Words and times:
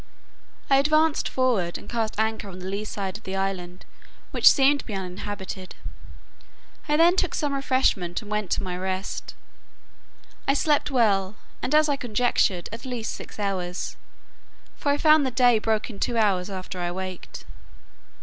I 0.67 0.77
advanced 0.77 1.29
forward, 1.29 1.77
and 1.77 1.87
cast 1.87 2.19
anchor 2.19 2.49
on 2.49 2.57
the 2.57 2.65
lee 2.65 2.85
side 2.85 3.17
of 3.19 3.23
the 3.23 3.35
island, 3.35 3.85
which 4.31 4.51
seemed 4.51 4.79
to 4.79 4.85
be 4.87 4.95
uninhabited. 4.95 5.75
I 6.89 6.97
then 6.97 7.15
took 7.15 7.35
some 7.35 7.53
refreshment, 7.53 8.19
and 8.19 8.31
went 8.31 8.49
to 8.53 8.63
my 8.63 8.75
rest. 8.75 9.35
I 10.47 10.55
slept 10.55 10.89
well, 10.89 11.35
and 11.61 11.75
as 11.75 11.87
I 11.87 11.97
conjectured 11.97 12.67
at 12.73 12.83
least 12.83 13.13
six 13.13 13.37
hours, 13.37 13.95
for 14.75 14.89
I 14.91 14.97
found 14.97 15.23
the 15.23 15.29
day 15.29 15.59
broke 15.59 15.91
in 15.91 15.99
two 15.99 16.17
hours 16.17 16.49
after 16.49 16.79
I 16.79 16.85
awaked. 16.87 17.45